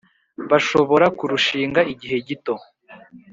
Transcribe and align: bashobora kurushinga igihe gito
bashobora 0.49 1.05
kurushinga 1.17 1.81
igihe 1.93 2.17
gito 2.27 2.53